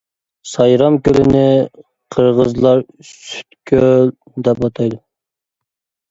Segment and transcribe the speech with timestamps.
[0.51, 1.41] سايرام كۆلىنى
[2.15, 4.09] قىرغىزلار «سۈت كۆل»
[4.49, 4.99] دەپ ئاتايدۇ.